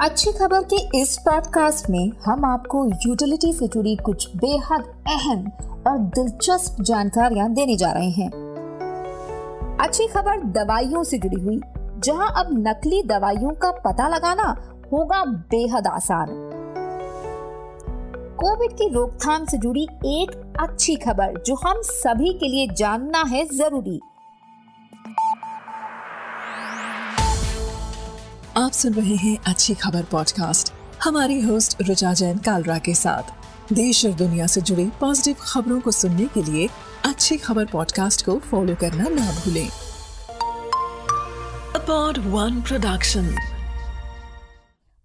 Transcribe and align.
अच्छी 0.00 0.32
खबर 0.32 0.62
के 0.62 1.00
इस 1.00 1.16
पॉडकास्ट 1.18 1.88
में 1.90 2.12
हम 2.24 2.44
आपको 2.44 2.84
यूटिलिटी 2.86 3.52
से 3.52 3.68
जुड़ी 3.68 3.96
कुछ 3.96 4.36
बेहद 4.36 4.84
अहम 5.08 5.46
और 5.86 5.98
दिलचस्प 5.98 6.82
जानकारियाँ 6.82 7.48
देने 7.52 7.76
जा 7.76 7.92
रहे 7.92 8.10
हैं। 8.10 8.28
अच्छी 9.80 10.06
खबर 10.06 10.42
दवाइयों 10.52 11.04
से 11.04 11.18
जुड़ी 11.18 11.40
हुई, 11.42 11.60
जहाँ 11.98 12.32
अब 12.36 12.48
नकली 12.68 13.02
दवाइयों 13.02 13.50
का 13.50 13.70
पता 13.70 14.08
लगाना 14.08 14.48
होगा 14.92 15.24
बेहद 15.24 15.86
आसान। 15.86 16.26
कोविड 18.40 18.72
की 18.72 18.88
रोकथाम 18.88 19.44
से 19.44 19.58
जुड़ी 19.58 19.88
एक 20.06 20.54
अच्छी 20.60 20.96
खबर 20.96 21.42
जो 21.46 21.54
हम 21.54 21.80
सभी 21.84 22.32
के 22.32 22.48
लिए 22.48 22.66
जानना 22.66 23.22
है 23.22 23.44
ज़रूरी 23.56 24.00
आप 28.58 28.72
सुन 28.72 28.94
रहे 28.94 29.16
हैं 29.16 29.38
अच्छी 29.46 29.74
खबर 29.74 30.02
पॉडकास्ट 30.02 30.72
हमारी 31.02 31.40
होस्ट 31.40 31.82
रुचा 31.82 32.12
जैन 32.12 32.38
कालरा 32.38 32.78
के 32.78 32.94
साथ। 32.94 33.22
देश 33.72 34.06
और 34.06 34.12
दुनिया 34.12 34.46
से 34.46 34.60
जुड़ी 34.60 34.84
पॉजिटिव 34.84 35.36
खबरों 35.40 35.80
को 35.80 35.90
सुनने 35.90 36.24
के 36.24 36.42
लिए 36.42 36.68
अच्छी 37.04 37.36
खबर 37.36 37.64
पॉडकास्ट 37.64 38.26
को 38.26 38.38
फॉलो 38.38 38.74
करना 38.74 39.04
ना 39.04 39.32
भूलें। 39.32 39.68
अपॉड 41.80 42.18
वन 42.18 42.62
प्रोडक्शन 42.62 43.36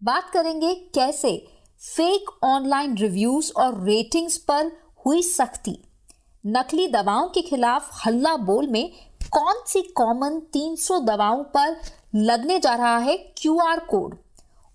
बात 0.04 0.30
करेंगे 0.34 0.76
कैसे 0.76 1.48
फेक 1.80 2.26
ऑनलाइन 2.44 2.98
रिव्यूज़ 2.98 3.52
और 3.58 3.84
रेटिंग्स 3.84 4.38
पर 4.38 4.72
हुई 5.06 5.22
सख्ती। 5.22 5.84
नकली 6.46 6.88
दवाओं 6.88 7.28
के 7.28 7.42
खिलाफ 7.42 8.02
हल्ला 8.06 8.36
बोल 8.36 8.68
में 8.68 8.92
कौन 9.32 9.54
सी 9.68 9.82
कॉमन 9.82 10.40
300 10.40 11.00
दवाओं 11.00 11.44
पर 11.44 11.82
लगने 12.14 12.60
जा 12.60 12.74
रहा 12.76 12.98
है 12.98 13.18
क्यूआर 13.38 13.80
कोड। 13.80 14.16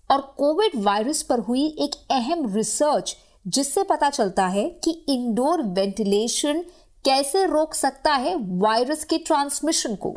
और 0.09 0.21
कोविड 0.37 0.71
वायरस 0.75 1.21
पर 1.23 1.39
हुई 1.39 1.65
एक 1.79 1.95
अहम 2.11 2.55
रिसर्च 2.55 3.15
जिससे 3.47 3.83
पता 3.83 4.09
चलता 4.09 4.47
है 4.47 4.69
कि 4.83 4.91
इंडोर 5.09 5.61
वेंटिलेशन 5.63 6.63
कैसे 7.05 7.45
रोक 7.45 7.73
सकता 7.73 8.13
है 8.13 8.35
वायरस 8.59 9.03
के 9.03 9.17
ट्रांसमिशन 9.17 9.95
को। 9.95 10.11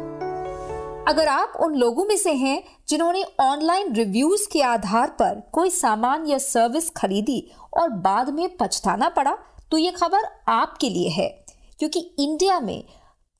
अगर 1.10 1.28
आप 1.28 1.52
उन 1.60 1.74
लोगों 1.74 2.04
में 2.04 2.16
से 2.16 2.32
हैं 2.32 2.62
जिन्होंने 2.88 3.24
ऑनलाइन 3.40 3.94
रिव्यूज़ 3.94 4.48
के 4.52 4.62
आधार 4.62 5.10
पर 5.10 5.40
कोई 5.52 5.70
सामान 5.70 6.26
या 6.26 6.38
सर्विस 6.38 6.90
खरीदी 6.90 7.50
और 7.80 7.88
बाद 7.88 8.30
में 8.30 8.48
पछताना 8.56 9.08
पड़ा 9.08 9.36
तो 9.70 9.78
ये 9.78 9.90
खबर 9.90 10.24
आपके 10.48 10.88
लिए 10.88 11.08
है, 11.08 11.28
क्योंकि 11.78 12.00
इंडिया 12.18 12.60
में 12.60 12.84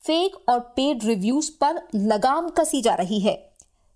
फेक 0.01 0.35
और 0.49 0.59
पेड 0.75 1.03
रिव्यूज़ 1.03 1.51
पर 1.61 1.81
लगाम 1.95 2.49
कसी 2.49 2.81
जा 2.81 2.93
रही 2.93 3.19
है। 3.19 3.50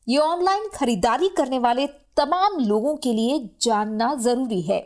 ये 0.08 0.18
ऑनलाइन 0.18 0.68
खरीदारी 0.70 1.28
करने 1.30 1.60
वाले 1.60 1.88
तमाम 2.18 2.58
लोगों 2.60 2.96
के 2.96 3.14
लिए 3.14 3.40
जानना 3.62 4.14
ज़रूरी 4.16 4.62
है। 4.62 4.80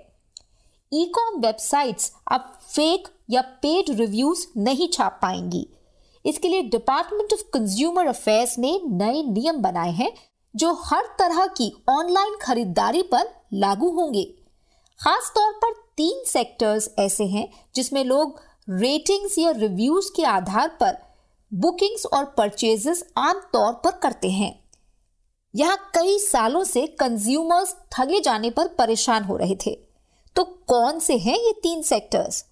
ई 0.92 1.06
कॉम 1.06 1.39
वेबसाइट्स 1.42 2.12
अब 2.31 2.53
फेक 2.62 3.08
या 3.30 3.42
पेड 3.42 3.90
रिव्यूज़ 3.90 4.45
नहीं 4.58 4.88
छाप 4.88 5.20
पाएँगी। 5.22 5.67
इसके 6.25 6.47
लिए 6.47 6.62
डिपार्टमेंट 6.62 7.34
ऑफ़ 7.34 7.42
कंज्यूमर 7.53 8.08
अफेयर्स 8.08 8.58
ने 8.59 8.80
नए 8.86 9.23
नियम 9.23 9.58
बनाए 9.58 9.92
हैं, 9.92 10.12
जो 10.56 10.73
हर 10.73 11.06
तरह 11.20 11.45
की 11.47 11.72
ऑनलाइन 11.90 12.38
खरीदारी 12.42 13.02
पर 13.03 13.30
लागू 13.53 13.90
होंगे। 13.92 14.23
खास 15.00 15.31
तौर 15.36 15.52
पर 15.53 15.73
तीन 15.97 16.23
सेक्टर्स 16.25 16.90
ऐसे 17.00 17.25
हैं, 17.25 17.47
जिसमें 17.75 18.03
लोग 18.06 18.40
रेटिंग्स 18.70 19.38
या 19.38 19.52
रिव्यूज़ 19.52 20.09
के 20.16 20.23
आधार 20.23 20.67
पर 20.80 20.97
बुकिंग्स 21.52 22.06
और 22.06 22.25
परचेजेस 22.38 23.03
आमतौर 23.17 23.73
पर 23.73 23.92
करते 23.92 24.30
हैं। 24.30 24.69
यहाँ 25.55 25.78
कई 25.95 26.17
सालों 26.19 26.64
से 26.64 26.88
कंज्यूमर्स 26.88 27.75
ठगे 27.92 28.19
जाने 28.19 28.50
पर 28.50 28.67
परेशान 28.67 29.23
हो 29.23 29.38
रहे 29.38 29.56
थे। 29.56 29.78
तो 30.36 30.44
कौन 30.44 31.00
से 31.00 31.17
हैं 31.17 31.38
ये 31.38 31.53
तीन 31.53 31.81
सेक्टर्स 31.81 32.45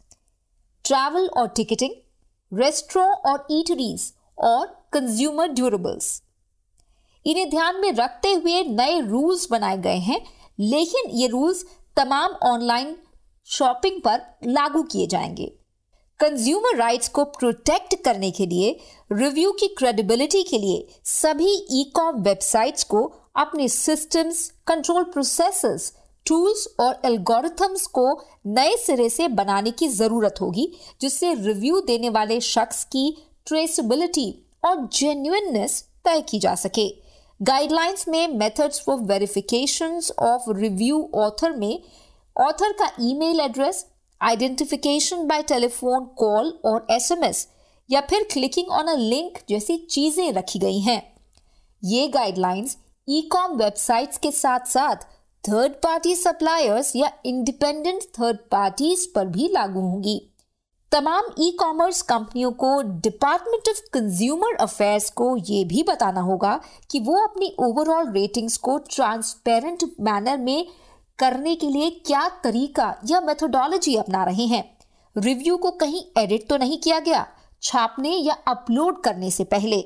ट्रैवल 0.86 1.28
और 1.28 1.48
टिकटिंग 1.48 1.94
रेस्टोरेंट 2.60 3.26
और 3.26 3.48
ईटरीज 3.52 4.14
और 4.40 4.66
कंज्यूमर 4.94 5.48
ड्यूरेबल्स 5.48 6.24
इन्हें 7.26 7.50
ध्यान 7.50 7.82
में 7.82 7.92
रखते 7.92 8.34
हुए 8.34 8.64
नए 8.64 9.00
रूल्स 9.02 9.48
बनाए 9.52 9.78
गए 9.78 9.98
हैं, 9.98 10.22
लेकिन 10.60 11.10
ये 11.12 11.28
रूल्स 11.28 11.66
तमाम 11.98 12.32
ऑनलाइन 12.32 12.96
शॉपिंग 13.46 14.02
पर 14.02 14.22
लागू 14.44 14.84
किए 14.84 15.08
जाएँगे। 15.08 15.57
कंज्यूमर 16.20 16.76
राइट्स 16.78 17.08
को 17.08 17.24
प्रोटेक्ट 17.24 17.96
करने 18.06 18.30
के 18.32 18.46
लिए 18.46 18.70
रिव्यू 19.12 19.52
की 19.52 19.68
क्रेडिबिलिटी 19.78 20.42
के 20.44 20.58
लिए 20.58 20.88
सभी 21.06 21.52
ई 21.72 21.84
कॉम 21.96 22.22
वेबसाइट्स 22.24 22.84
को 22.84 23.02
अपने 23.36 23.68
सिस्टम्स 23.70 24.48
कंट्रोल 24.68 25.04
प्रोसेसेस 25.04 25.92
टूल्स 26.26 26.68
और 26.80 27.00
एल्गोरिथम्स 27.06 27.86
को 27.88 28.06
नए 28.48 28.76
सिरे 28.78 29.10
से 29.10 29.28
बनाने 29.28 29.72
की 29.72 29.88
ज़रूरत 29.88 30.42
होगी, 30.42 30.68
जिससे 31.02 31.34
रिव्यू 31.34 31.80
देने 31.82 32.10
वाले 32.10 32.40
शख्स 32.42 32.84
की 32.86 33.10
ट्रेसेबिलिटी 33.48 34.30
और 34.66 34.88
जेन्युइननेस 34.94 35.82
तय 36.06 36.22
की 36.22 36.40
जा 36.40 36.56
सके। 36.56 36.88
गाइडलाइंस 37.40 38.08
में 38.08 38.28
methods 38.38 38.82
for 38.86 39.00
verification 39.04 40.00
of 40.20 40.50
review 40.52 41.10
author 41.16 41.56
में 41.58 41.80
ऑथर 42.36 42.72
का 42.72 42.92
email 43.02 43.40
address 43.40 43.86
identification 44.22 45.26
by 45.28 45.42
telephone 45.44 46.06
call 46.18 46.48
और 46.66 46.88
एसएमएस 46.92 47.48
या 47.90 48.02
फिर 48.02 48.24
क्लिकिंग 48.32 48.70
ऑन 48.70 48.88
अ 48.88 48.96
लिंक 48.96 49.38
जैसी 49.50 49.78
चीज़ें 49.92 50.32
रखी 50.34 50.60
गई 50.60 50.80
हैं। 50.80 51.02
ये 51.84 52.08
गाइडलाइंस 52.08 52.78
ई 53.08 53.22
कॉम 53.32 53.58
वेबसाइट्स 53.58 54.18
के 54.18 54.32
साथ 54.32 54.66
साथ 54.68 55.06
थर्ड 55.44 55.74
पार्टी 55.84 56.16
सप्लायर्स 56.16 56.96
या 56.96 57.12
इंडिपेंडेंट 57.26 58.04
थर्ड 58.20 58.38
पार्टीज़ 58.52 59.06
पर 59.16 59.28
भी 59.28 59.48
लागू 59.48 59.82
होंगी। 59.82 60.20
तमाम 60.92 61.26
ई 61.40 61.52
कॉमर्स 61.60 62.02
कंपनियों 62.02 62.52
को 62.64 62.82
डिपार्टमेंट 63.02 63.70
ऑफ़ 63.70 63.82
कंज्यूमर 63.94 64.56
अफेयर्स 64.62 65.10
को 65.12 65.36
ये 65.38 65.64
भी 65.66 65.84
बताना 65.84 66.22
होगा 66.22 66.60
कि 66.92 67.00
वो 67.00 67.18
अपनी 67.24 67.54
ओवरऑल 67.60 68.12
रेटिंग्स 68.12 68.58
को 68.58 68.78
ट्रांसपेरेंट 68.90 69.84
मैनर 70.02 70.38
में 70.38 70.68
करने 71.20 71.56
के 71.56 71.68
लिए 71.68 71.90
क्या 72.06 72.28
तरीका 72.44 72.94
या 73.06 73.20
मेथोडोलॉजी 73.22 73.96
अपना 73.96 74.24
रहे 74.24 74.46
हैं? 74.46 74.64
रिव्यू 75.16 75.58
को 75.58 75.72
कहीं 75.74 76.02
एडिट 76.18 76.48
तो 76.50 76.58
नहीं 76.58 76.78
किया 76.78 77.00
गया, 77.00 77.26
छापने 77.64 78.10
या 78.10 78.34
अपलोड 78.48 79.02
करने 79.04 79.32
से 79.32 79.44
पहले। 79.44 79.84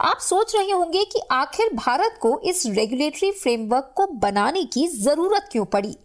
आप 0.00 0.18
सोच 0.20 0.54
रहे 0.56 0.70
होंगे 0.70 1.04
कि 1.04 1.20
आखिर 1.32 1.74
भारत 1.74 2.18
को 2.22 2.38
इस 2.40 2.64
रेगुलेटरी 2.68 3.30
फ्रेमवर्क 3.32 3.92
को 3.96 4.06
बनाने 4.16 4.64
की 4.64 4.86
ज़रूरत 4.88 5.48
क्यों 5.52 5.64
पड़ी? 5.66 5.96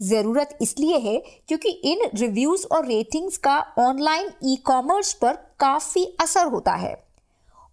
ज़रूरत 0.00 0.58
इसलिए 0.62 0.98
है 0.98 1.18
क्योंकि 1.48 1.68
इन 1.68 2.08
रिव्यूज़ 2.14 2.66
और 2.66 2.86
रेटिंग्स 2.86 3.36
का 3.38 3.58
ऑनलाइन 3.78 4.30
ई 4.44 4.56
कॉमर्स 4.66 5.12
पर 5.14 5.32
काफ़ी 5.60 6.04
असर 6.20 6.46
होता 6.46 6.72
है। 6.74 6.94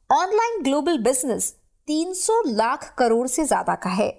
Online 0.10 0.62
global 0.64 0.98
business 0.98 1.54
300 1.88 2.42
lakh 2.48 2.94
crore 2.98 3.28
से 3.28 3.46
ज़्यादा 3.46 3.76
का 3.76 3.90
है। 3.90 4.10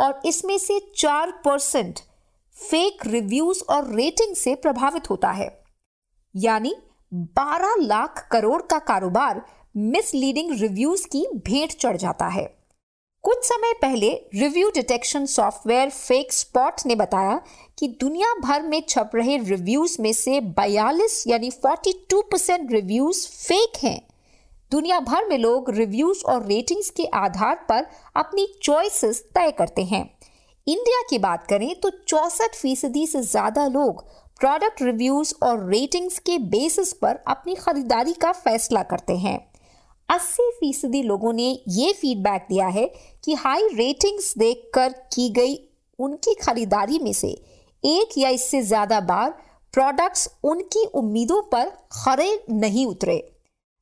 और 0.00 0.20
इसमें 0.24 0.58
से 0.58 0.80
चार 0.96 1.30
परसेंट 1.30 2.00
फेक 2.70 3.06
रिव्यूज़ 3.06 3.62
और 3.70 3.94
रेटिंग 3.94 4.36
से 4.36 4.54
प्रभावित 4.54 5.10
होता 5.10 5.30
है। 5.30 5.62
यानी 6.36 6.74
12 7.12 7.74
लाख 7.78 8.28
करोड़ 8.32 8.62
का 8.62 8.78
कारोबार 8.78 9.46
मिसलीडिंग 9.76 10.60
रिव्यूज़ 10.60 11.06
की 11.06 11.26
भेंट 11.34 11.72
चढ़ 11.72 11.96
जाता 11.96 12.26
है। 12.26 12.60
कुछ 13.22 13.38
समय 13.44 13.72
पहले 13.82 14.10
review 14.34 14.70
detection 14.70 15.26
software 15.26 15.90
fake 15.90 16.32
spot 16.32 16.74
ने 16.86 16.94
बताया 16.94 17.40
कि 17.78 17.88
दुनिया 18.00 18.34
भर 18.34 18.62
में 18.62 18.82
छप 18.88 19.10
रहे 19.14 19.36
रिव्यूज़ 19.38 20.02
में 20.02 20.12
से 20.12 20.40
42 20.40 21.24
यानी 21.26 21.50
42 21.50 22.22
परसेंट 22.22 22.72
रिव्यूज़ 22.72 23.28
फेक 23.28 23.72
हैं। 23.84 24.09
दुनिया 24.70 24.98
भर 25.00 25.24
में 25.28 25.36
लोग 25.38 25.70
रिव्यूज़ 25.70 26.22
और 26.24 26.44
रेटिंग्स 26.46 26.90
के 26.90 27.04
आधार 27.14 27.54
पर 27.68 27.86
अपनी 28.16 28.46
चॉइसेस 28.62 29.20
तय 29.34 29.50
करते 29.50 29.82
हैं। 29.84 30.02
इंडिया 30.66 31.00
की 31.10 31.18
बात 31.18 31.46
करें 31.46 31.74
तो 31.80 31.90
चौसठ 32.08 32.54
फ़ीसदी 32.56 33.06
से 33.06 33.22
ज़्यादा 33.22 33.66
लोग 33.68 34.02
प्रोडक्ट 34.40 34.82
रिव्यूज़ 34.82 35.32
और 35.42 35.64
रेटिंग्स 35.70 36.18
के 36.18 36.38
बेसिस 36.50 36.92
पर 36.92 37.18
अपनी 37.28 37.54
खरीदारी 37.54 38.12
का 38.12 38.30
फैसला 38.34 38.82
करते 38.82 39.16
हैं। 39.16 39.38
80 40.08 40.48
फ़ीसदी 40.60 41.02
लोगों 41.02 41.32
ने 41.32 41.50
ये 41.70 41.92
फीडबैक 41.92 42.46
दिया 42.48 42.66
है 42.68 42.86
कि 43.24 43.34
हाई 43.36 43.66
रेटिंग्स 43.74 44.32
देखकर 44.38 44.92
की 45.14 45.28
गई 45.30 45.58
उनकी 45.98 46.34
खरीदारी 46.36 46.98
में 46.98 47.12
से 47.12 47.28
एक 47.84 48.18
या 48.18 48.28
इससे 48.30 48.62
ज़्यादा 48.62 49.00
बार 49.02 49.30
प्रोडक्ट्स 49.74 50.28
उनकी 50.44 50.84
उम्मीदों 50.94 51.42
पर 51.42 51.68
खरे 51.94 52.32
नहीं 52.50 52.86
उतरे। 52.86 53.20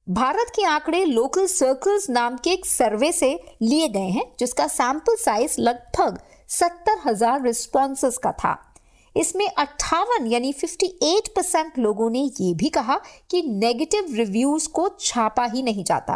भारत 0.09 0.51
के 0.57 0.63
आंकड़े 0.65 1.05
लोकल 1.05 1.47
सर्कल्स 1.47 2.09
नाम 2.11 2.37
के 2.45 2.51
एक 2.51 2.65
सर्वे 2.67 3.11
से 3.13 3.29
लिए 3.63 3.89
गए 3.89 4.09
हैं, 4.09 4.25
जिसका 4.41 4.67
सैंपल 4.67 5.17
साइज़ 5.17 5.61
लगभग 5.61 6.19
सत्तर 6.49 7.01
हज़ार 7.07 7.43
रिस्पॉन्सेस 7.43 8.17
का 8.19 8.33
था। 8.35 8.57
इसमें 9.17 9.47
अट्ठावन 9.49 10.27
यानी 10.27 10.53
58 10.55 11.29
परसेंट 11.37 11.79
लोगों 11.79 12.09
ने 12.11 12.23
यह 12.41 12.55
भी 12.55 12.69
कहा 12.69 12.99
कि 13.31 13.43
नेगेटिव 13.43 14.15
रिव्यूज़ 14.15 14.69
को 14.69 14.89
छापा 15.01 15.45
ही 15.47 15.63
नहीं 15.63 15.85
जाता। 15.85 16.15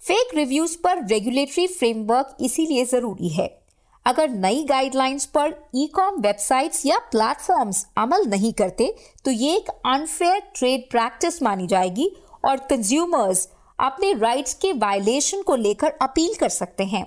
फेक 0.00 0.34
रिव्यूज़ 0.36 0.78
पर 0.84 1.04
रेगुलेटरी 1.06 1.66
फ्रेमवर्क 1.68 2.36
इसीलिए 2.40 2.84
ज़रूरी 2.86 3.28
है। 3.30 3.50
अगर 4.06 4.28
नई 4.30 4.64
गाइडलाइंस 4.64 5.26
पर 5.26 5.54
ई 5.76 5.86
कॉम 5.94 6.20
वेबसाइट्स 6.22 6.86
या 6.86 6.98
प्लेटफॉर्म्स 7.10 7.86
अमल 7.98 8.26
नहीं 8.28 8.52
करते 8.52 8.94
तो 9.24 9.30
ये 9.30 9.56
एक 9.56 9.70
अनफेयर 9.86 10.40
ट्रेड 10.56 10.90
प्रैक्टिस 10.90 11.42
मानी 11.42 11.66
जाएगी 11.66 12.14
और 12.44 12.56
कंज्यूमर्स 12.56 13.48
अपने 13.78 14.12
राइट्स 14.12 14.54
के 14.54 14.72
वायलेशन 14.72 15.42
को 15.42 15.56
लेकर 15.56 15.92
अपील 16.02 16.34
कर 16.34 16.48
सकते 16.48 16.84
हैं। 16.84 17.04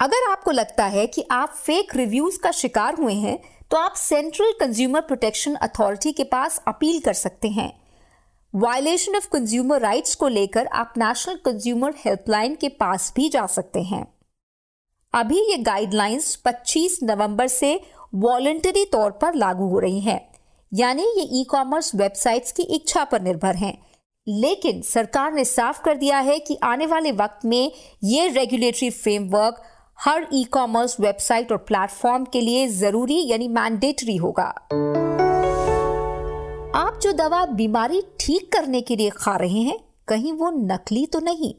अगर 0.00 0.30
आपको 0.30 0.50
लगता 0.50 0.86
है 0.86 1.06
कि 1.06 1.26
आप 1.30 1.54
फेक 1.56 1.94
रिव्यूज़ 1.94 2.38
का 2.38 2.50
शिकार 2.50 2.94
हुए 2.94 3.14
हैं 3.14 3.38
तो 3.70 3.76
आप 3.76 3.94
सेंट्रल 3.94 4.52
कंज्यूमर 4.60 5.00
प्रोटेक्शन 5.00 5.54
अथॉरिटी 5.54 6.12
के 6.12 6.24
पास 6.24 6.62
अपील 6.68 7.00
कर 7.00 7.12
सकते 7.12 7.48
हैं। 7.48 7.72
वायलेशन 8.54 9.16
ऑफ़ 9.16 9.28
कंज्यूमर 9.28 9.80
राइट्स 9.80 10.14
को 10.14 10.28
लेकर 10.28 10.66
आप 10.66 10.94
नेशनल 10.98 11.36
कंज्यूमर 11.44 11.94
हेल्पलाइन 11.96 12.54
के 12.54 12.68
पास 12.68 13.12
भी 13.16 13.28
जा 13.28 13.46
सकते 13.46 13.82
हैं। 13.82 14.06
अभी 15.14 15.40
ये 15.50 15.56
गाइडलाइंस 15.56 16.34
25 16.36 16.98
नवंबर 17.02 17.46
से 17.46 17.80
वॉलंटरी 18.14 18.84
तौर 18.84 19.10
पर 19.10 19.34
लागू 19.34 19.68
हो 19.68 19.78
रही 19.78 20.00
हैं। 20.00 20.20
यानी 20.72 21.02
ये 21.02 21.28
ई 21.40 21.44
कॉमर्स 21.44 21.94
वेबसाइट्स 21.94 22.52
की 22.52 22.62
इच्छा 22.62 23.04
पर 23.04 23.22
निर्भर 23.22 23.56
हैं। 23.56 23.87
लेकिन 24.28 24.80
सरकार 24.82 25.32
ने 25.32 25.44
साफ़ 25.44 25.80
कर 25.82 25.96
दिया 25.96 26.18
है 26.18 26.38
कि 26.38 26.58
आने 26.62 26.86
वाले 26.86 27.12
वक्त 27.12 27.44
में 27.44 27.72
ये 28.04 28.28
रेगुलेटरी 28.28 28.90
फ्रेमवर्क 28.90 29.62
हर 29.98 30.26
ई 30.34 30.44
कॉमर्स 30.44 30.96
वेबसाइट 31.00 31.52
और 31.52 31.58
प्लेटफॉर्म 31.58 32.24
के 32.24 32.40
लिए 32.40 32.66
ज़रूरी 32.68 33.26
यानी 33.26 33.48
मैंडेटरी 33.48 34.16
होगा। 34.16 34.44
आप 36.74 36.98
जो 37.02 37.12
दवा 37.12 37.44
बीमारी 37.46 38.02
ठीक 38.20 38.52
करने 38.52 38.80
के 38.80 38.96
लिए 38.96 39.10
खा 39.10 39.36
रहे 39.36 39.60
हैं, 39.60 39.78
कहीं 40.08 40.32
वो 40.32 40.50
नकली 40.50 41.06
तो 41.06 41.20
नहीं। 41.20 41.54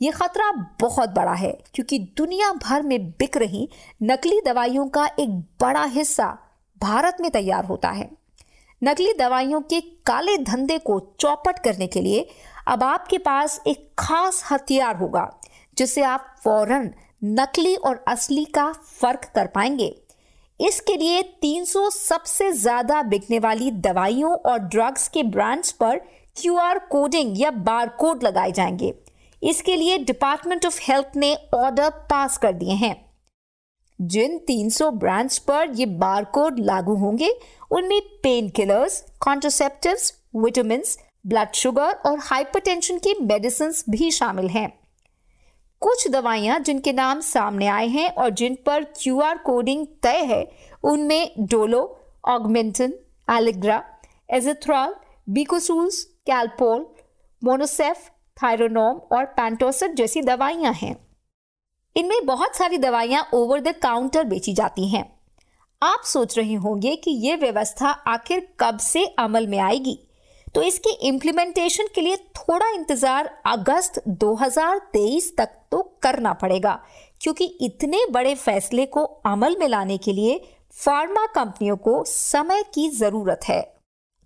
ये 0.00 0.10
खतरा 0.10 0.50
बहुत 0.80 1.08
बड़ा 1.08 1.32
है, 1.32 1.52
क्योंकि 1.74 1.98
दुनिया 2.16 2.52
भर 2.52 2.82
में 2.82 3.10
बिक 3.10 3.36
रही 3.36 3.68
नकली 4.02 4.40
दवाइयों 4.46 4.86
का 4.88 5.06
एक 5.20 5.38
बड़ा 5.60 5.84
हिस्सा 5.84 6.36
भारत 6.78 7.16
में 7.20 7.30
तैयार 7.30 7.64
होता 7.64 7.90
है। 7.90 8.10
नकली 8.84 9.12
दवाइयों 9.12 9.60
के 9.60 9.80
काले 10.06 10.36
धंधे 10.38 10.78
को 10.78 10.98
चौपट 11.20 11.58
करने 11.58 11.86
के 11.86 12.00
लिए 12.00 12.26
अब 12.68 12.82
आपके 12.82 13.18
पास 13.18 13.60
एक 13.66 13.88
खास 13.98 14.42
हथियार 14.50 14.96
होगा, 14.96 15.30
जिसे 15.76 16.02
आप 16.02 16.34
फ़ौरन 16.44 16.90
नकली 17.22 17.74
और 17.76 18.04
असली 18.08 18.44
का 18.44 18.70
फ़र्क 18.72 19.24
कर 19.34 19.46
पाएँगे। 19.46 19.94
इसके 20.60 20.96
लिए 20.96 21.22
300 21.42 21.88
सबसे 21.90 22.50
ज़्यादा 22.52 23.02
बिकने 23.02 23.38
वाली 23.38 23.70
दवाइयों 23.70 24.34
और 24.34 24.58
ड्रग्स 24.58 25.08
के 25.08 25.22
ब्रांड्स 25.22 25.72
पर 25.72 25.96
क्यूआर 26.36 26.78
कोडिंग 26.90 27.40
या 27.40 27.50
बार 27.50 27.88
कोड 27.98 28.24
लगाए 28.24 28.52
जाएँगे। 28.52 28.92
इसके 29.42 29.76
लिए 29.76 29.98
डिपार्टमेंट 29.98 30.66
ऑफ़ 30.66 30.78
हेल्थ 30.82 31.16
ने 31.16 31.34
ऑर्डर 31.54 31.90
पास 32.10 32.38
कर 32.38 32.52
दिए 32.52 32.74
हैं। 32.76 33.03
जिन 34.00 34.38
300 34.38 34.90
ब्रांड्स 34.90 35.38
पर 35.38 35.70
ये 35.74 35.86
बार 35.86 36.24
कोड 36.24 36.58
लागू 36.58 36.94
होंगे, 36.94 37.30
उनमें 37.70 38.00
pain 38.22 38.48
killers 38.48 39.04
contraceptives 39.20 40.12
vitamin 40.36 40.82
blood 41.26 41.52
sugar 41.54 41.92
और 42.06 42.18
हाइपरटेंशन 42.18 42.98
की 42.98 43.14
मेडिसिन 43.20 43.72
भी 43.90 44.10
शामिल 44.10 44.48
हैं। 44.48 44.68
कुछ 45.80 46.08
दवाइयाँ 46.08 46.58
जिनके 46.60 46.92
नाम 46.92 47.20
सामने 47.20 47.66
आए 47.66 47.86
हैं 47.88 48.10
और 48.10 48.30
जिन 48.30 48.56
पर 48.66 48.84
क्यूआर 48.84 49.38
कोडिंग 49.38 49.86
तय 50.02 50.24
है, 50.24 50.50
उनमें 50.84 51.30
Dolo 51.40 52.00
Augmentin 52.28 52.92
Allegra 53.28 53.82
Azithral 54.30 54.94
Becosules 55.28 56.02
Calpol 56.26 56.86
Monocef 57.42 58.10
Thyronorm 58.42 58.96
और 59.12 59.24
पैंटोसिट 59.24 59.94
जैसी 59.94 60.22
दवाइयाँ 60.22 60.72
हैं। 60.72 61.03
इनमें 61.96 62.24
बहुत 62.26 62.56
सारी 62.56 62.78
दवाइयाँ 62.78 63.26
ओवर 63.34 63.60
द 63.60 63.74
काउंटर 63.82 64.24
बेची 64.24 64.52
जाती 64.52 64.88
हैं। 64.88 65.04
आप 65.82 66.02
सोच 66.04 66.36
रहे 66.38 66.54
होंगे 66.54 66.94
कि 66.96 67.10
यह 67.26 67.36
व्यवस्था 67.36 67.88
आखिर 67.88 68.46
कब 68.60 68.78
से 68.78 69.04
अमल 69.18 69.46
में 69.46 69.58
आएगी? 69.58 69.98
तो 70.54 70.62
इसके 70.62 70.90
इम्प्लीमेंटेशन 71.08 71.88
के 71.94 72.00
लिए 72.00 72.16
थोड़ा 72.16 72.68
इंतज़ार 72.70 73.30
अगस्त 73.46 74.02
2023 74.08 75.30
तक 75.38 75.56
तो 75.70 75.82
करना 76.02 76.32
पड़ेगा, 76.32 76.78
क्योंकि 77.20 77.44
इतने 77.62 78.04
बड़े 78.10 78.34
फैसले 78.34 78.86
को 78.86 79.04
अमल 79.26 79.56
में 79.60 79.66
लाने 79.68 79.98
के 79.98 80.12
लिए 80.12 80.40
फार्मा 80.74 81.26
कंपनियों 81.26 81.76
को 81.78 82.02
समय 82.04 82.62
की 82.74 82.88
ज़रूरत 82.90 83.40
है। 83.44 83.60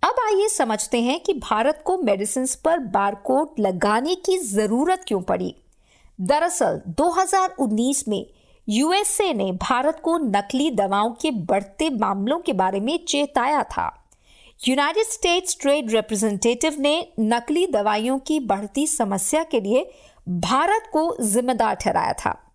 अब 0.03 0.19
आइए 0.25 0.47
समझते 0.49 1.01
हैं 1.01 1.19
कि 1.19 1.33
भारत 1.33 1.81
को 1.85 1.97
मेडिसिन 1.99 2.47
पर 2.65 2.79
बारकोड 2.89 3.59
लगाने 3.59 4.15
की 4.15 4.37
ज़रूरत 4.39 5.03
क्यों 5.07 5.21
पड़ी। 5.21 5.55
दरअसल 6.21 6.81
2019 6.87 8.07
में 8.07 8.25
यूएसए 8.69 9.33
ने 9.33 9.51
भारत 9.51 10.01
को 10.03 10.17
नकली 10.17 10.71
दवाओं 10.71 11.11
के 11.11 11.31
बढ़ते 11.31 11.89
मामलों 11.89 12.39
के 12.39 12.53
बारे 12.53 12.79
में 12.79 13.05
चेताया 13.05 13.63
था। 13.63 14.07
यूनाइटेड 14.67 15.03
स्टेट्स 15.03 15.57
ट्रेड 15.61 15.91
रिप्रेजेंटेटिव 15.91 16.75
ने 16.79 17.07
नकली 17.19 17.67
दवाइयों 17.67 18.19
की 18.19 18.39
बढ़ती 18.39 18.87
समस्या 18.87 19.43
के 19.43 19.61
लिए 19.61 19.91
भारत 20.29 20.89
को 20.93 21.17
जिम्मेदार 21.21 21.75
ठहराया 21.75 22.13
था। 22.13 22.53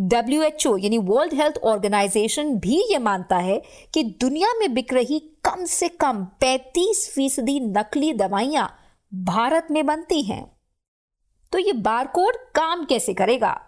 डब्ल्यू 0.00 0.42
एच 0.42 0.66
ओ 0.66 0.76
यानी 0.76 0.98
वर्ल्ड 0.98 1.34
हेल्थ 1.34 1.58
ऑर्गेनाइजेशन, 1.58 2.54
भी 2.54 2.82
ये 2.92 2.98
मानता 2.98 3.36
है 3.36 3.62
कि 3.94 4.02
दुनिया 4.20 4.48
में 4.58 4.74
बिक 4.74 4.92
रही 4.92 5.18
कम 5.18 5.64
से 5.64 5.88
कम 5.88 6.26
35 6.40 7.10
फ़ीसदी 7.14 7.60
नकली 7.60 8.12
दवाइयाँ 8.12 8.78
भारत 9.14 9.68
में 9.70 9.86
बनती 9.86 10.22
हैं। 10.22 10.57
तो 11.52 11.58
ये 11.58 11.72
बारकोड 11.72 12.36
काम 12.54 12.84
कैसे 12.84 13.14
करेगा? 13.14 13.60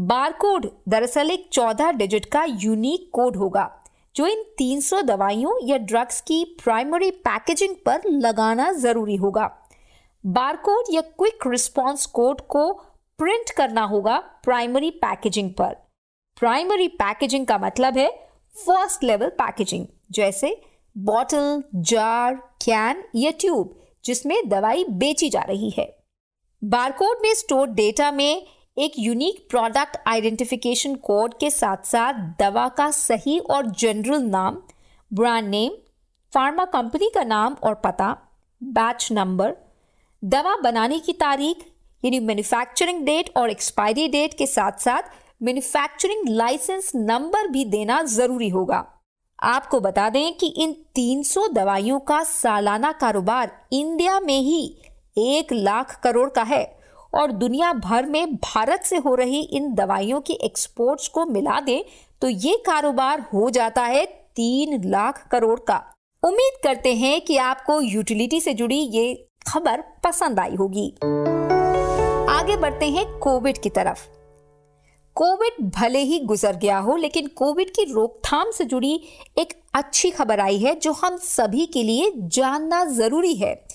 बारकोड 0.00 0.66
दरअसल 0.88 1.30
एक 1.30 1.48
14 1.52 1.90
डिजिट 1.92 2.24
का 2.24 2.44
यूनिक 2.44 3.10
कोड 3.12 3.36
होगा, 3.36 3.70
जो 4.16 4.26
इन 4.26 4.42
300 4.58 5.02
दवाइयों 5.02 5.58
या 5.66 5.76
ड्रग्स 5.76 6.20
की 6.20 6.44
प्राइमरी 6.64 7.10
पैकेजिंग 7.10 7.74
पर 7.86 8.02
लगाना 8.06 8.70
ज़रूरी 8.72 9.16
होगा। 9.16 9.50
बारकोड 10.26 10.84
या 10.92 11.00
क्विक 11.00 11.46
रिस्पांस 11.46 12.06
कोड 12.06 12.40
को 12.40 12.72
प्रिंट 13.18 13.50
करना 13.50 13.82
होगा 13.82 14.18
प्राइमरी 14.44 14.90
पैकेजिंग 14.90 15.50
पर। 15.50 15.74
प्राइमरी 16.36 16.88
पैकेजिंग 16.88 17.46
का 17.46 17.58
मतलब 17.58 17.98
है 17.98 18.08
फ़र्स्ट 18.66 19.04
लेवल 19.04 19.28
पैकेजिंग, 19.28 19.86
जैसे 20.10 20.60
बॉटल, 20.96 21.62
जार, 21.74 22.34
कैन 22.34 23.04
या 23.14 23.30
ट्यूब, 23.30 23.78
जिसमें 24.04 24.48
दवाई 24.48 24.84
बेची 24.84 25.30
जा 25.30 25.40
रही 25.40 25.70
है। 25.70 25.97
बारकोड 26.62 27.18
में 27.22 27.34
स्टोर 27.34 27.68
डेटा 27.68 28.10
में 28.12 28.46
एक 28.78 28.92
यूनिक 28.98 29.46
प्रोडक्ट 29.50 29.96
आइडेंटिफिकेशन 30.06 30.94
कोड 30.94 31.34
के 31.40 31.50
साथ 31.50 31.84
साथ 31.84 32.14
दवा 32.40 32.68
का 32.68 32.90
सही 32.90 33.38
और 33.38 33.66
जनरल 33.70 34.22
नाम 34.22 34.56
ब्रांड 35.12 35.48
नेम 35.48 35.72
फार्मा 36.32 36.64
कंपनी 36.64 37.10
का 37.14 37.24
नाम 37.24 37.56
और 37.62 37.74
पता 37.74 38.10
बैच 38.62 39.08
नंबर 39.12 39.54
दवा 40.22 40.56
बनाने 40.56 40.98
की 40.98 41.12
तारीख, 41.12 41.56
यानी 42.04 42.20
मैन्युफैक्चरिंग 42.20 43.04
डेट 43.06 43.30
और 43.36 43.50
एक्सपायरी 43.50 44.08
डेट 44.08 44.34
के 44.34 44.46
साथ 44.46 44.80
साथ 44.80 45.02
मैन्युफैक्चरिंग 45.42 46.28
लाइसेंस 46.28 46.92
नंबर 46.94 47.48
भी 47.48 47.64
देना 47.64 48.02
ज़रूरी 48.02 48.48
होगा। 48.48 48.84
आपको 49.42 49.80
बता 49.80 50.08
दें 50.10 50.34
कि 50.34 50.46
इन 50.58 50.72
300 50.94 51.48
दवाइयों 51.52 52.00
का 52.00 52.22
सालाना 52.24 52.92
कारोबार 52.92 53.66
इंडिया 53.72 54.20
में 54.20 54.38
ही 54.38 54.62
एक 55.18 55.52
लाख 55.52 56.00
करोड़ 56.02 56.28
का 56.30 56.42
है। 56.42 56.64
और 57.14 57.32
दुनिया 57.32 57.72
भर 57.72 58.06
में 58.06 58.34
भारत 58.34 58.82
से 58.82 58.96
हो 58.96 59.14
रही 59.14 59.40
इन 59.42 59.74
दवाइयों 59.74 60.20
की 60.20 60.32
एक्सपोर्ट्स 60.42 61.08
को 61.08 61.24
मिला 61.26 61.60
दें 61.60 61.82
तो 62.22 62.28
ये 62.28 62.56
कारोबार 62.66 63.20
हो 63.34 63.50
जाता 63.50 63.82
है 63.82 64.04
तीन 64.36 64.82
लाख 64.84 65.28
करोड़ 65.30 65.58
का। 65.60 65.76
उम्मीद 66.22 66.60
करते 66.64 66.94
हैं 66.94 67.20
कि 67.20 67.36
आपको 67.36 67.80
यूटिलिटी 67.80 68.40
से 68.40 68.54
जुड़ी 68.54 68.78
ये 68.78 69.26
खबर 69.48 69.82
पसंद 70.04 70.40
आई 70.40 70.54
होगी। 70.54 70.88
आगे 72.30 72.56
बढ़ते 72.56 72.86
हैं 72.86 73.18
कोविड 73.18 73.58
की 73.58 73.70
तरफ़। 73.70 74.06
कोविड 75.16 75.70
भले 75.70 75.98
ही 75.98 76.18
गुजर 76.18 76.56
गया 76.56 76.78
हो, 76.78 76.96
लेकिन 76.96 77.26
कोविड 77.26 77.70
की 77.70 77.84
रोकथाम 77.84 78.50
से 78.50 78.64
जुड़ी 78.64 79.00
एक 79.38 79.54
अच्छी 79.74 80.10
खबर 80.10 80.40
आई 80.40 80.58
है, 80.58 80.74
जो 80.74 80.92
हम 80.92 81.16
सभी 81.16 81.66
के 81.66 81.82
लिए 81.82 82.12
जानना 82.16 82.84
ज़रूरी 82.84 83.34
है। 83.34 83.67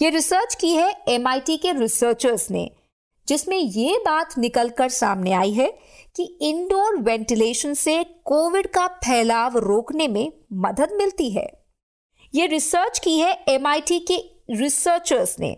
ये 0.00 0.08
रिसर्च 0.10 0.54
की 0.54 0.70
है 0.70 0.90
एमआईटी 1.08 1.56
के 1.56 1.72
रिसर्चर्स 1.72 2.50
ने, 2.50 2.70
जिसमें 3.28 3.56
ये 3.56 3.98
बात 4.04 4.38
निकलकर 4.38 4.88
सामने 4.88 5.32
आई 5.32 5.52
है 5.52 5.66
कि 6.16 6.24
इंडोर 6.42 6.96
वेंटिलेशन 7.00 7.74
से 7.74 8.02
कोविड 8.24 8.66
का 8.66 8.86
फैलाव 9.04 9.58
रोकने 9.58 10.06
में 10.08 10.32
मदद 10.60 10.96
मिलती 10.98 11.28
है। 11.30 11.46
ये 12.34 12.46
रिसर्च 12.46 12.98
की 12.98 13.18
है 13.18 13.32
एमआईटी 13.48 13.98
के 14.10 14.16
रिसर्चर्स 14.52 15.38
ने, 15.40 15.56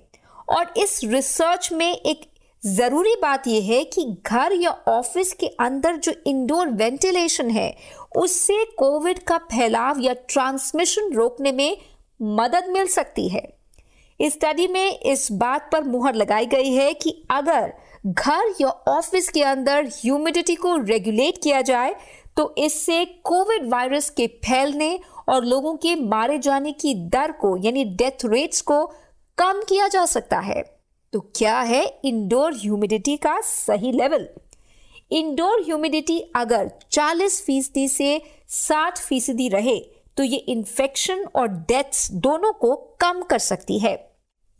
और 0.48 0.74
इस 0.76 1.00
रिसर्च 1.04 1.72
में 1.72 1.92
एक 1.92 2.30
ज़रूरी 2.62 3.14
बात 3.22 3.46
यह 3.48 3.72
है 3.72 3.82
कि 3.84 4.04
घर 4.26 4.52
या 4.54 4.70
ऑफ़िस 4.88 5.32
के 5.32 5.46
अंदर 5.60 5.96
जो 5.96 6.12
इंडोर 6.26 6.68
वेंटिलेशन 6.68 7.50
है, 7.50 7.74
उससे 8.16 8.64
कोविड 8.78 9.18
का 9.18 9.38
फैलाव 9.52 10.00
या 10.00 10.12
ट्रांसमिशन 10.28 11.12
रोकने 11.12 11.52
में 11.52 11.76
मदद 12.20 12.70
मिल 12.70 12.86
सकती 12.90 13.28
है। 13.28 13.48
इस 14.20 14.32
स्टडी 14.32 14.66
में 14.66 14.98
इस 15.00 15.30
बात 15.32 15.68
पर 15.72 15.84
मुहर 15.84 16.14
लगाई 16.14 16.46
गई 16.46 16.72
है 16.72 16.92
कि 16.94 17.22
अगर 17.30 17.72
घर 18.06 18.54
या 18.60 18.68
ऑफ़िस 18.88 19.28
के 19.28 19.42
अंदर 19.42 19.86
ह्यूमिडिटी 19.94 20.54
को 20.54 20.76
रेगुलेट 20.76 21.38
किया 21.42 21.60
जाए 21.62 21.94
तो 22.36 22.54
इससे 22.58 23.04
कोविड 23.24 23.68
वायरस 23.68 24.10
के 24.10 24.26
फैलने 24.44 24.98
और 25.28 25.44
लोगों 25.44 25.74
के 25.76 25.94
मारे 25.96 26.38
जाने 26.38 26.72
की 26.72 26.94
दर 27.08 27.32
को, 27.32 27.56
यानी 27.56 27.84
डेथ 27.84 28.24
रेट्स 28.24 28.60
को 28.60 28.84
कम 29.38 29.62
किया 29.68 29.88
जा 29.88 30.04
सकता 30.06 30.38
है। 30.38 30.62
तो 31.12 31.20
क्या 31.36 31.60
है 31.60 31.84
इंडोर 32.04 32.54
ह्यूमिडिटी 32.54 33.16
का 33.16 33.40
सही 33.40 33.92
लेवल 33.92 34.28
इंडोर 35.10 35.60
ह्यूमिडिटी 35.60 36.18
अगर 36.36 36.70
40 36.92 37.40
फ़ीसदी 37.42 37.88
से 37.88 38.20
60 38.50 38.98
फ़ीसदी 38.98 39.48
रहे 39.48 39.76
तो 40.16 40.22
ये 40.22 40.36
इन्फेक्शन 40.48 41.24
और 41.36 41.48
डेथ्स 41.48 42.10
दोनों 42.12 42.52
को 42.52 42.74
कम 43.00 43.22
कर 43.22 43.38
सकती 43.38 43.78
है। 43.78 43.94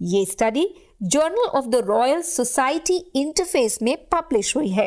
ये 0.00 0.24
study 0.24 0.68
journal 1.02 1.46
of 1.48 1.66
the 1.66 1.82
royal 1.86 2.22
society 2.22 2.96
interface 3.14 3.78
में 3.82 3.96
पब्लिश 4.08 4.54
हुई 4.56 4.68
है। 4.68 4.86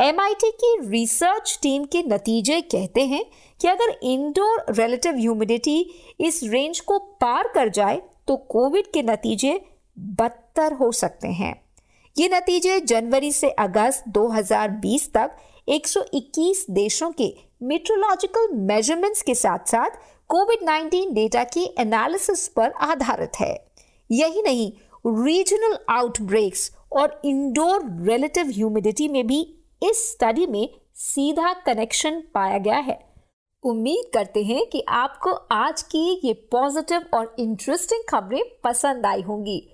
एमआईटी 0.00 0.50
की 0.50 0.76
रिसर्च 0.90 1.58
टीम 1.62 1.84
के 1.84 2.02
नतीजे 2.02 2.60
कहते 2.60 3.06
हैं 3.06 3.24
कि 3.60 3.68
अगर 3.68 3.98
इंडोर 4.02 4.64
रिलेटिव 4.70 5.16
ह्यूमिडिटी 5.16 5.78
इस 6.20 6.40
रेंज 6.44 6.80
को 6.80 6.98
पार 7.20 7.48
कर 7.48 7.68
जाए 7.68 8.00
तो 8.28 8.36
कोविड 8.36 8.86
के 8.86 9.02
नतीजे 9.02 9.60
बदतर 9.96 10.72
हो 10.72 10.90
सकते 10.92 11.28
हैं। 11.28 11.54
ये 12.16 12.28
नतीजे 12.28 12.80
जनवरी 12.80 13.32
से 13.32 13.50
अगस्त 13.50 14.04
2020 14.08 15.08
तक 15.14 15.36
121 15.68 16.64
देशों 16.70 17.10
के 17.12 17.28
मेट्रोलॉजिकल 17.62 18.48
मेजरमेंट्स 18.52 19.22
के 19.22 19.34
साथ 19.34 19.58
साथ 19.58 19.90
कोविड 20.28 20.58
19 20.58 21.12
डेटा 21.14 21.44
की 21.44 21.74
एनालिसिस 21.78 22.48
पर 22.48 22.70
आधारित 22.70 23.32
है। 23.40 23.72
यही 24.10 24.42
नहीं 24.42 24.72
रीजनल 25.24 25.78
आउटब्रेक्स 25.88 26.76
और 26.92 27.20
इंडोर 27.24 27.80
रिलेटिव 28.02 28.46
ह्यूमिडिटी 28.46 29.08
में 29.08 29.26
भी 29.26 29.40
इस 29.82 30.12
स्टडी 30.12 30.46
में 30.46 30.68
सीधा 30.94 31.52
कनेक्शन 31.52 32.22
पाया 32.34 32.58
गया 32.58 32.78
है। 32.78 33.12
उम्मीद 33.62 34.10
करते 34.14 34.42
हैं 34.42 34.66
कि 34.66 34.84
आपको 34.88 35.32
आज 35.32 35.82
की 35.82 36.20
ये 36.24 36.32
पॉजिटिव 36.32 37.04
और 37.14 37.36
इंटरेस्टिंग 37.38 38.02
खबरें 38.08 38.42
पसंद 38.64 39.06
आई 39.06 39.20
होंगी। 39.20 39.68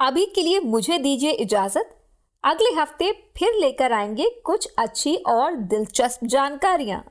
अभी 0.00 0.26
के 0.26 0.42
लिए 0.42 0.60
मुझे 0.60 0.98
दीजिए 0.98 1.30
इजाज़त। 1.30 1.96
अगले 2.44 2.80
हफ़्ते 2.80 3.12
फिर 3.12 3.54
लेकर 3.54 3.92
आएँगे 3.92 4.30
कुछ 4.44 4.68
अच्छी 4.78 5.16
और 5.16 5.56
दिलचस्प 5.56 6.26
जानकारियाँ। 6.26 7.10